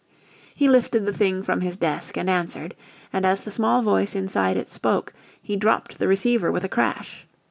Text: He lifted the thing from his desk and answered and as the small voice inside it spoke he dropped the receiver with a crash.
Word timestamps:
He 0.55 0.67
lifted 0.67 1.05
the 1.05 1.13
thing 1.13 1.43
from 1.43 1.61
his 1.61 1.77
desk 1.77 2.17
and 2.17 2.27
answered 2.27 2.73
and 3.13 3.23
as 3.23 3.41
the 3.41 3.51
small 3.51 3.83
voice 3.83 4.15
inside 4.15 4.57
it 4.57 4.71
spoke 4.71 5.13
he 5.39 5.55
dropped 5.55 5.99
the 5.99 6.07
receiver 6.07 6.51
with 6.51 6.63
a 6.63 6.69
crash. 6.69 7.27